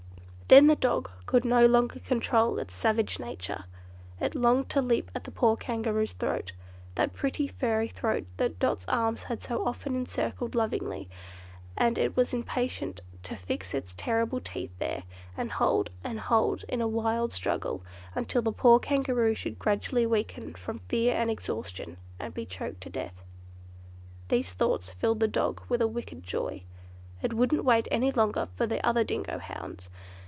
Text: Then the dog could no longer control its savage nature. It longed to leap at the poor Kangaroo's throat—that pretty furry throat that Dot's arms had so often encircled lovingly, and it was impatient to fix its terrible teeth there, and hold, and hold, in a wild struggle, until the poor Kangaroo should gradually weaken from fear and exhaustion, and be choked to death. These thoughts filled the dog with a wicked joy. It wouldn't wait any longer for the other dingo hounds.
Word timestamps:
Then 0.53 0.67
the 0.67 0.75
dog 0.75 1.09
could 1.27 1.45
no 1.45 1.65
longer 1.65 2.01
control 2.01 2.59
its 2.59 2.75
savage 2.75 3.19
nature. 3.21 3.63
It 4.19 4.35
longed 4.35 4.67
to 4.71 4.81
leap 4.81 5.09
at 5.15 5.23
the 5.23 5.31
poor 5.31 5.55
Kangaroo's 5.55 6.11
throat—that 6.11 7.13
pretty 7.13 7.47
furry 7.47 7.87
throat 7.87 8.25
that 8.35 8.59
Dot's 8.59 8.83
arms 8.89 9.23
had 9.23 9.41
so 9.41 9.65
often 9.65 9.95
encircled 9.95 10.53
lovingly, 10.53 11.07
and 11.77 11.97
it 11.97 12.17
was 12.17 12.33
impatient 12.33 12.99
to 13.23 13.37
fix 13.37 13.73
its 13.73 13.93
terrible 13.95 14.41
teeth 14.41 14.71
there, 14.77 15.03
and 15.37 15.53
hold, 15.53 15.89
and 16.03 16.19
hold, 16.19 16.65
in 16.67 16.81
a 16.81 16.85
wild 16.87 17.31
struggle, 17.31 17.81
until 18.13 18.41
the 18.41 18.51
poor 18.51 18.77
Kangaroo 18.77 19.33
should 19.33 19.57
gradually 19.57 20.05
weaken 20.05 20.53
from 20.55 20.79
fear 20.89 21.15
and 21.15 21.31
exhaustion, 21.31 21.95
and 22.19 22.33
be 22.33 22.45
choked 22.45 22.81
to 22.81 22.89
death. 22.89 23.23
These 24.27 24.51
thoughts 24.51 24.89
filled 24.89 25.21
the 25.21 25.29
dog 25.29 25.61
with 25.69 25.81
a 25.81 25.87
wicked 25.87 26.23
joy. 26.23 26.63
It 27.21 27.33
wouldn't 27.33 27.63
wait 27.63 27.87
any 27.89 28.11
longer 28.11 28.49
for 28.57 28.67
the 28.67 28.85
other 28.85 29.05
dingo 29.05 29.39
hounds. 29.39 29.89